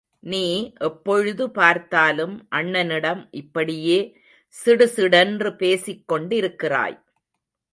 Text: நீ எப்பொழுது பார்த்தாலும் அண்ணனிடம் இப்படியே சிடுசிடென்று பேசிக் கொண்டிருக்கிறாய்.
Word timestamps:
நீ 0.23 0.45
எப்பொழுது 0.79 1.51
பார்த்தாலும் 1.51 2.47
அண்ணனிடம் 2.51 3.27
இப்படியே 3.31 3.99
சிடுசிடென்று 4.55 5.55
பேசிக் 5.55 6.03
கொண்டிருக்கிறாய். 6.07 6.97